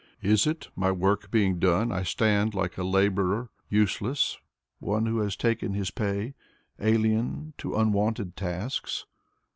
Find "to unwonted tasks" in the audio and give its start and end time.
7.59-9.05